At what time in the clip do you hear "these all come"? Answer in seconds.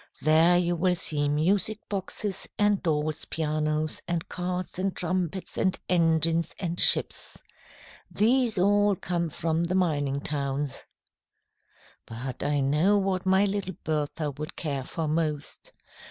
8.09-9.29